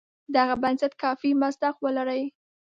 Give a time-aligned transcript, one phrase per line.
[0.35, 2.23] دغه بنسټ کافي مصداق ولري.